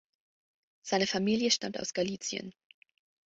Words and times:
Seine 0.81 1.05
Familie 1.05 1.51
stammt 1.51 1.79
aus 1.79 1.93
Galicien. 1.93 2.55